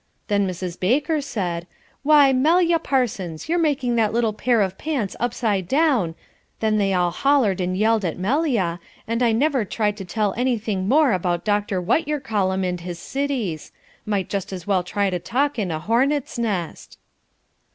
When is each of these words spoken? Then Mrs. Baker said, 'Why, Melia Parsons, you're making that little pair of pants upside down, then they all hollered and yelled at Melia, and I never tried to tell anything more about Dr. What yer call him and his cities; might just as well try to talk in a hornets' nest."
Then 0.29 0.47
Mrs. 0.47 0.79
Baker 0.79 1.21
said, 1.21 1.67
'Why, 2.01 2.33
Melia 2.33 2.79
Parsons, 2.79 3.47
you're 3.47 3.59
making 3.59 3.97
that 3.97 4.11
little 4.11 4.33
pair 4.33 4.61
of 4.61 4.75
pants 4.79 5.15
upside 5.19 5.67
down, 5.67 6.15
then 6.59 6.79
they 6.79 6.91
all 6.91 7.11
hollered 7.11 7.61
and 7.61 7.77
yelled 7.77 8.03
at 8.03 8.17
Melia, 8.17 8.79
and 9.07 9.21
I 9.21 9.31
never 9.31 9.63
tried 9.63 9.97
to 9.97 10.03
tell 10.05 10.33
anything 10.35 10.87
more 10.87 11.11
about 11.11 11.45
Dr. 11.45 11.79
What 11.79 12.07
yer 12.07 12.19
call 12.19 12.51
him 12.51 12.63
and 12.63 12.81
his 12.81 12.97
cities; 12.97 13.71
might 14.03 14.27
just 14.27 14.51
as 14.51 14.65
well 14.65 14.81
try 14.81 15.11
to 15.11 15.19
talk 15.19 15.59
in 15.59 15.69
a 15.69 15.77
hornets' 15.77 16.39
nest." 16.39 16.97